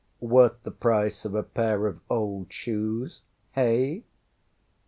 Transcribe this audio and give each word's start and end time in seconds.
Worth 0.19 0.63
the 0.63 0.71
price 0.71 1.25
of 1.25 1.35
a 1.35 1.43
pair 1.43 1.85
of 1.85 1.99
old 2.09 2.51
shoes 2.51 3.21
hey? 3.51 4.01